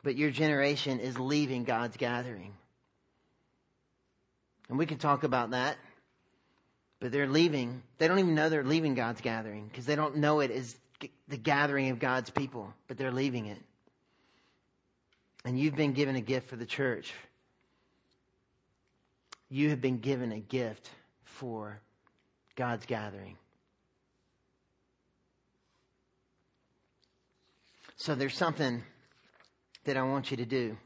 [0.02, 2.52] but your generation is leaving God's gathering.
[4.68, 5.78] And we can talk about that.
[7.00, 7.82] But they're leaving.
[7.98, 10.76] They don't even know they're leaving God's gathering because they don't know it as
[11.28, 13.58] the gathering of God's people, but they're leaving it
[15.44, 17.12] and you've been given a gift for the church.
[19.48, 20.90] You have been given a gift
[21.24, 21.80] for
[22.56, 23.36] God's gathering.
[27.96, 28.82] So there's something
[29.84, 30.76] that I want you to do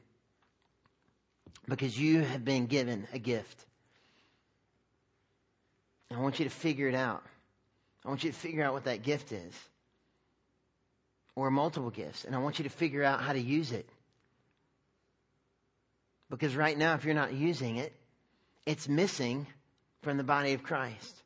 [1.68, 3.66] because you have been given a gift.
[6.14, 7.22] I want you to figure it out.
[8.05, 9.55] I want you to figure out what that gift is
[11.35, 12.24] or multiple gifts.
[12.24, 13.88] And I want you to figure out how to use it.
[16.31, 17.92] Because right now, if you're not using it,
[18.66, 19.46] it's missing
[20.03, 21.22] from the body of Christ.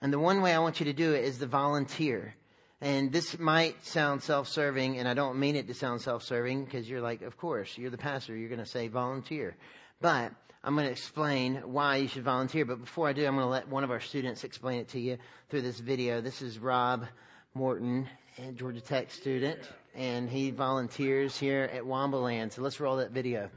[0.00, 2.34] And the one way I want you to do it is the volunteer.
[2.80, 6.64] And this might sound self serving, and I don't mean it to sound self serving
[6.64, 9.56] because you're like, of course, you're the pastor, you're going to say volunteer.
[10.00, 10.32] But
[10.66, 12.64] I'm going to explain why you should volunteer.
[12.64, 14.98] But before I do, I'm going to let one of our students explain it to
[14.98, 15.18] you
[15.50, 16.22] through this video.
[16.22, 17.06] This is Rob
[17.52, 19.58] Morton, a Georgia Tech student,
[19.94, 22.50] and he volunteers here at Waumba Land.
[22.50, 23.50] So let's roll that video.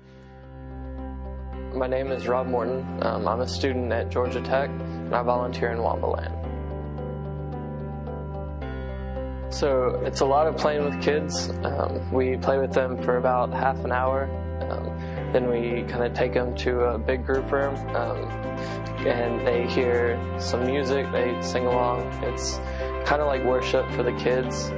[1.73, 2.85] My name is Rob Morton.
[3.01, 6.33] Um, I'm a student at Georgia Tech, and I volunteer in Waumba Land.
[9.53, 11.51] So it's a lot of playing with kids.
[11.63, 14.29] Um, we play with them for about half an hour.
[14.69, 14.97] Um,
[15.33, 18.23] then we kind of take them to a big group room, um,
[19.05, 21.11] and they hear some music.
[21.11, 22.01] They sing along.
[22.23, 22.57] It's
[23.05, 24.71] kind of like worship for the kids.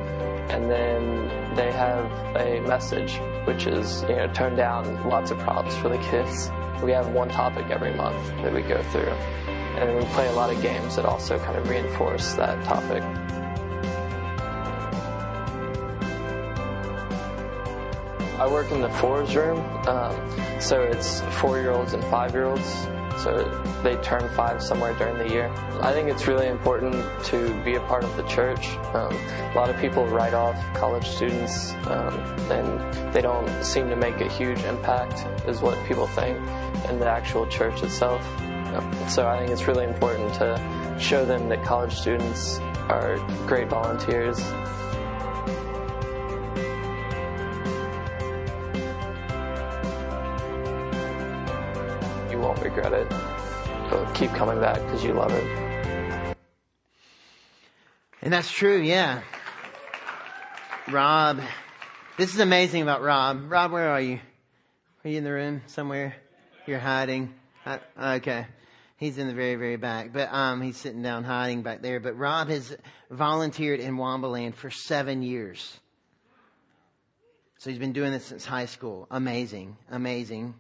[0.50, 5.76] And then they have a message, which is, you know, turn down lots of props
[5.76, 6.52] for the kids.
[6.84, 9.14] We have one topic every month that we go through.
[9.78, 13.04] And we play a lot of games that also kind of reinforce that topic.
[18.40, 20.16] I work in the fours room, um,
[20.62, 22.88] so it's four-year-olds and five-year-olds
[23.20, 23.44] so
[23.84, 25.52] they turn five somewhere during the year.
[25.82, 26.94] I think it's really important
[27.26, 28.70] to be a part of the church.
[28.94, 32.14] Um, a lot of people write off college students um,
[32.50, 36.38] and they don't seem to make a huge impact, is what people think,
[36.88, 38.26] in the actual church itself.
[38.40, 43.68] Um, so I think it's really important to show them that college students are great
[43.68, 44.40] volunteers
[52.80, 53.12] regret it.
[53.92, 56.36] You'll keep coming back because you love it.
[58.22, 59.22] And that's true, yeah.
[60.90, 61.42] Rob,
[62.18, 63.52] this is amazing about Rob.
[63.52, 64.20] Rob, where are you?
[65.04, 66.16] Are you in the room somewhere?
[66.66, 67.34] You're hiding.
[68.02, 68.46] okay.
[68.98, 72.02] He's in the very, very back, but um, he's sitting down hiding back there.
[72.02, 72.76] But Rob has
[73.10, 75.80] volunteered in Waumba Land for seven years.
[77.60, 79.08] So he's been doing this since high school.
[79.10, 80.54] Amazing, amazing.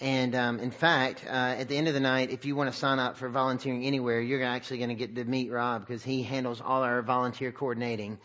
[0.00, 2.78] And um, in fact, uh, at the end of the night, if you want to
[2.78, 6.22] sign up for volunteering anywhere, you're actually going to get to meet Rob because he
[6.22, 8.18] handles all our volunteer coordinating.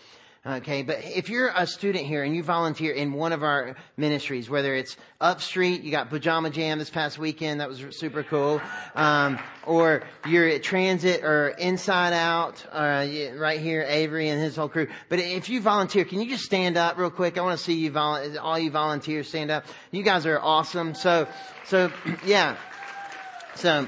[0.45, 4.49] Okay, but if you're a student here and you volunteer in one of our ministries,
[4.49, 8.62] whether it's Upstreet, you got Pajama Jam this past weekend, that was super cool,
[8.93, 14.67] um, or you're at Transit or Inside Out, uh, right here, Avery and his whole
[14.67, 14.89] crew.
[15.08, 17.38] But if you volunteer, can you just stand up real quick?
[17.38, 19.63] I want to see you, vol- all you volunteers stand up.
[19.91, 20.93] You guys are awesome.
[20.93, 21.25] So,
[21.67, 21.89] so
[22.25, 22.58] yeah,
[23.56, 23.88] so.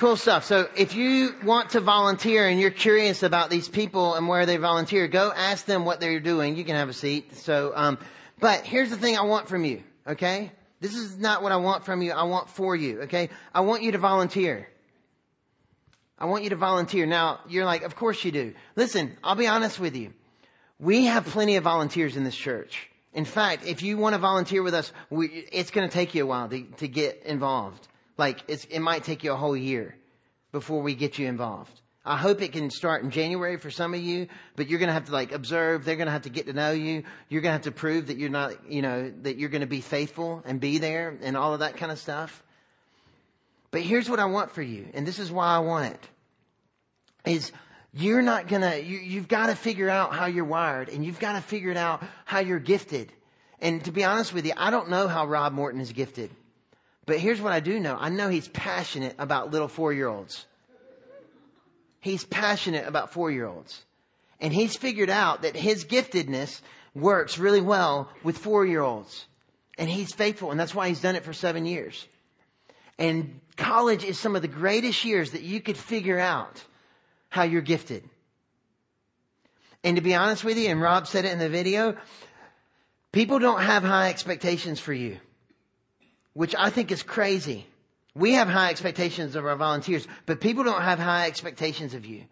[0.00, 0.46] Cool stuff.
[0.46, 4.56] So if you want to volunteer and you're curious about these people and where they
[4.56, 6.56] volunteer, go ask them what they're doing.
[6.56, 7.36] You can have a seat.
[7.36, 7.98] So, um,
[8.38, 9.82] but here's the thing I want from you.
[10.06, 10.52] Okay.
[10.80, 12.12] This is not what I want from you.
[12.12, 13.02] I want for you.
[13.02, 13.28] Okay.
[13.54, 14.70] I want you to volunteer.
[16.18, 17.04] I want you to volunteer.
[17.04, 18.54] Now, you're like, of course you do.
[18.76, 20.14] Listen, I'll be honest with you.
[20.78, 22.88] We have plenty of volunteers in this church.
[23.12, 26.22] In fact, if you want to volunteer with us, we, it's going to take you
[26.22, 27.86] a while to, to get involved.
[28.20, 29.96] Like, it might take you a whole year
[30.52, 31.72] before we get you involved.
[32.04, 34.92] I hope it can start in January for some of you, but you're going to
[34.92, 35.86] have to like observe.
[35.86, 37.04] They're going to have to get to know you.
[37.30, 39.66] You're going to have to prove that you're not, you know, that you're going to
[39.66, 42.42] be faithful and be there and all of that kind of stuff.
[43.70, 46.08] But here's what I want for you, and this is why I want it,
[47.24, 47.52] is
[47.94, 51.34] you're not gonna, you, you've got to figure out how you're wired and you've got
[51.34, 53.12] to figure it out how you're gifted.
[53.60, 56.30] And to be honest with you, I don't know how Rob Morton is gifted.
[57.10, 57.96] But here's what I do know.
[57.98, 60.46] I know he's passionate about little four year olds.
[61.98, 63.82] He's passionate about four year olds.
[64.40, 66.60] And he's figured out that his giftedness
[66.94, 69.26] works really well with four year olds.
[69.76, 72.06] And he's faithful, and that's why he's done it for seven years.
[72.96, 76.62] And college is some of the greatest years that you could figure out
[77.28, 78.08] how you're gifted.
[79.82, 81.96] And to be honest with you, and Rob said it in the video,
[83.10, 85.18] people don't have high expectations for you
[86.32, 87.66] which I think is crazy.
[88.14, 92.24] We have high expectations of our volunteers, but people don't have high expectations of you.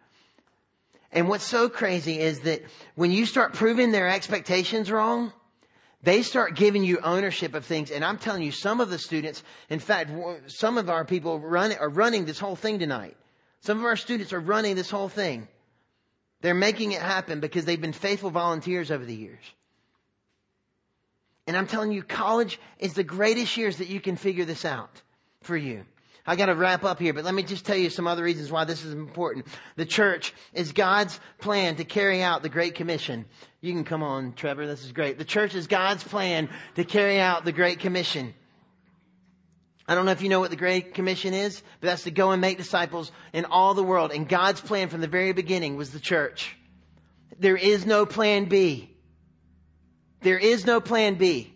[1.12, 2.62] And what's so crazy is that
[2.94, 5.32] when you start proving their expectations wrong,
[6.02, 7.90] they start giving you ownership of things.
[7.90, 10.10] And I'm telling you, some of the students, in fact,
[10.46, 13.16] some of our people run, are running this whole thing tonight.
[13.60, 15.48] Some of our students are running this whole thing.
[16.40, 19.42] They're making it happen because they've been faithful volunteers over the years.
[21.48, 25.00] And I'm telling you, college is the greatest years that you can figure this out
[25.40, 25.86] for you.
[26.26, 28.52] I got to wrap up here, but let me just tell you some other reasons
[28.52, 29.46] why this is important.
[29.76, 33.24] The church is God's plan to carry out the Great Commission.
[33.62, 34.66] You can come on, Trevor.
[34.66, 35.16] This is great.
[35.16, 38.34] The church is God's plan to carry out the Great Commission.
[39.86, 42.30] I don't know if you know what the Great Commission is, but that's to go
[42.30, 44.12] and make disciples in all the world.
[44.12, 46.58] And God's plan from the very beginning was the church.
[47.38, 48.97] There is no plan B.
[50.20, 51.52] There is no plan B.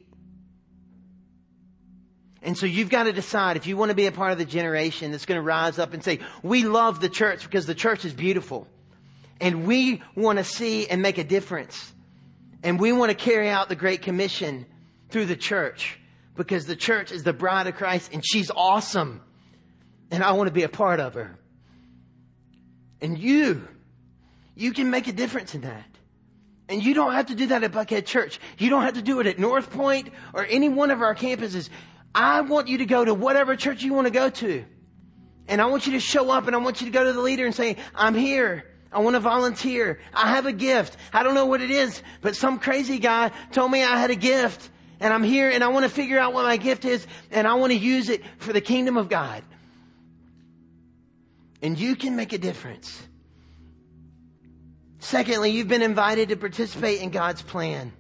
[2.42, 4.44] And so you've got to decide if you want to be a part of the
[4.44, 8.04] generation that's going to rise up and say, we love the church because the church
[8.04, 8.66] is beautiful.
[9.40, 11.92] And we want to see and make a difference.
[12.62, 14.66] And we want to carry out the Great Commission
[15.10, 15.98] through the church
[16.36, 19.20] because the church is the bride of Christ and she's awesome.
[20.10, 21.38] And I want to be a part of her.
[23.00, 23.66] And you,
[24.54, 25.91] you can make a difference in that.
[26.72, 28.40] And you don't have to do that at Buckhead Church.
[28.56, 31.68] You don't have to do it at North Point or any one of our campuses.
[32.14, 34.64] I want you to go to whatever church you want to go to.
[35.48, 37.20] And I want you to show up and I want you to go to the
[37.20, 38.64] leader and say, I'm here.
[38.90, 40.00] I want to volunteer.
[40.14, 40.96] I have a gift.
[41.12, 44.16] I don't know what it is, but some crazy guy told me I had a
[44.16, 47.46] gift and I'm here and I want to figure out what my gift is and
[47.46, 49.44] I want to use it for the kingdom of God.
[51.60, 53.02] And you can make a difference.
[55.02, 57.92] Secondly, you've been invited to participate in God's plan.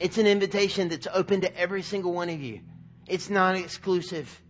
[0.00, 2.62] It's an invitation that's open to every single one of you.
[3.06, 4.42] It's not exclusive.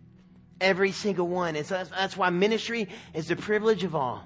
[0.59, 1.55] Every single one.
[1.55, 4.25] It's, that's why ministry is the privilege of all.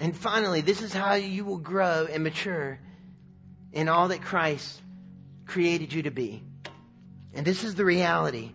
[0.00, 2.80] And finally, this is how you will grow and mature
[3.74, 4.80] in all that Christ
[5.44, 6.42] created you to be.
[7.34, 8.52] And this is the reality.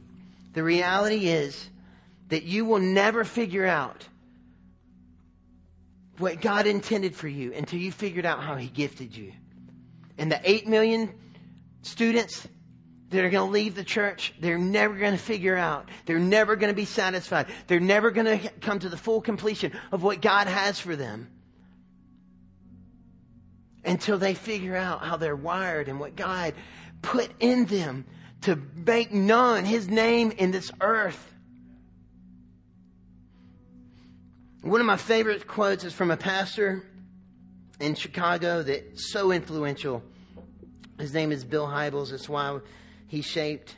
[0.53, 1.69] The reality is
[2.29, 4.07] that you will never figure out
[6.19, 9.33] what God intended for you until you figured out how He gifted you
[10.17, 11.13] and the 8 million
[11.81, 12.47] students
[13.09, 15.89] that are going to leave the church, they're never going to figure out.
[16.05, 17.47] They're never going to be satisfied.
[17.67, 21.29] They're never going to come to the full completion of what God has for them
[23.83, 26.53] until they figure out how they're wired and what God
[27.01, 28.05] put in them
[28.41, 31.33] to make known His name in this earth.
[34.65, 36.81] One of my favorite quotes is from a pastor
[37.79, 40.01] in Chicago that's so influential.
[40.97, 42.09] His name is Bill Hybels.
[42.09, 42.57] That's why
[43.05, 43.77] he shaped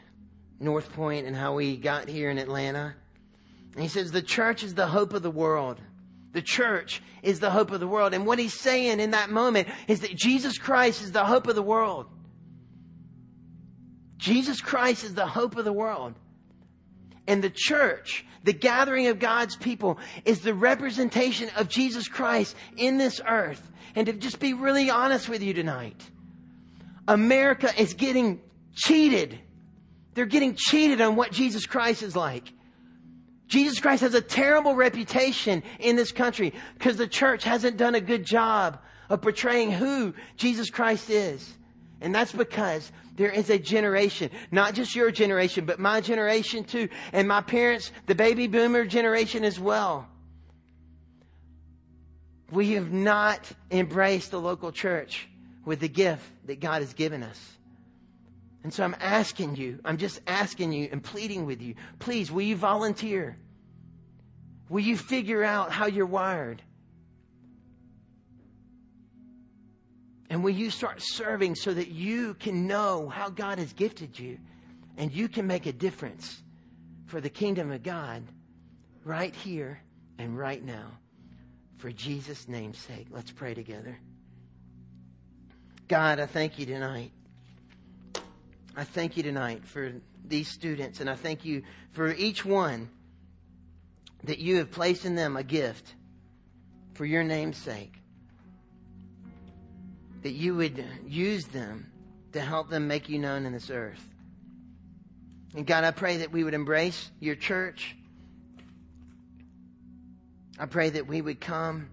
[0.62, 2.96] North Point and how we got here in Atlanta.
[3.74, 5.82] And he says, The church is the hope of the world.
[6.32, 8.14] The church is the hope of the world.
[8.14, 11.56] And what he's saying in that moment is that Jesus Christ is the hope of
[11.56, 12.06] the world.
[14.16, 16.14] Jesus Christ is the hope of the world.
[17.28, 22.98] And the church, the gathering of God's people, is the representation of Jesus Christ in
[22.98, 23.72] this earth.
[23.96, 26.02] And to just be really honest with you tonight,
[27.08, 28.42] America is getting
[28.76, 29.40] cheated.
[30.14, 32.54] They're getting cheated on what Jesus Christ is like.
[33.48, 38.02] Jesus Christ has a terrible reputation in this country because the church hasn't done a
[38.02, 41.58] good job of portraying who Jesus Christ is.
[42.02, 46.88] And that's because there is a generation, not just your generation, but my generation too,
[47.12, 50.08] and my parents, the baby boomer generation as well.
[52.52, 55.28] We have not embraced the local church
[55.66, 57.58] with the gift that God has given us.
[58.64, 62.44] And so I'm asking you, I'm just asking you and pleading with you, please, will
[62.44, 63.38] you volunteer?
[64.70, 66.62] Will you figure out how you're wired?
[70.30, 74.38] And will you start serving so that you can know how God has gifted you
[74.98, 76.42] and you can make a difference
[77.06, 78.24] for the kingdom of God
[79.06, 79.80] right here
[80.18, 80.92] and right now?
[81.78, 83.98] For Jesus' name's sake, let's pray together.
[85.88, 87.12] God, I thank you tonight.
[88.76, 89.94] I thank you tonight for
[90.26, 92.90] these students, and I thank you for each one
[94.24, 95.96] that you have placed in them a gift
[96.94, 97.94] for your name's sake
[100.28, 101.90] that you would use them
[102.34, 104.06] to help them make you known in this earth.
[105.56, 107.96] And God, I pray that we would embrace your church.
[110.60, 111.88] I pray that we would come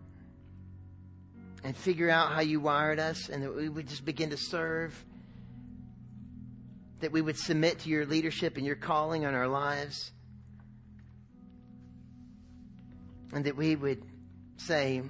[1.63, 5.05] and figure out how you wired us and that we would just begin to serve.
[7.03, 10.11] That we would submit to your leadership and your calling on our lives.
[13.33, 14.03] And that we would
[14.57, 15.03] say,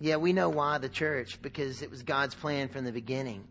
[0.00, 3.46] yeah, we know why the church, because it was God's plan from the beginning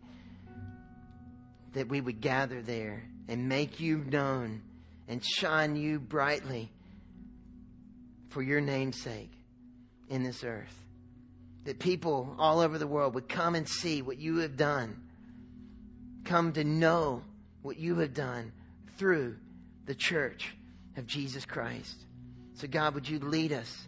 [1.73, 4.61] that we would gather there and make you known
[5.07, 6.71] and shine you brightly
[8.29, 9.31] for your name's sake
[10.09, 10.73] in this earth.
[11.65, 15.01] That people all over the world would come and see what you have done,
[16.23, 17.23] come to know
[17.61, 18.53] what you have done
[18.97, 19.35] through
[19.85, 20.55] the church
[20.95, 22.05] of Jesus Christ.
[22.53, 23.87] So, God, would you lead us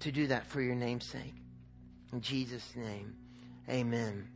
[0.00, 1.34] to do that for your name's sake?
[2.12, 3.14] In Jesus' name,
[3.68, 4.28] amen.